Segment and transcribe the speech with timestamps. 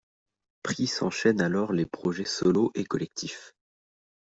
[0.63, 3.53] Price enchaîne alors les projets solos et collectifs.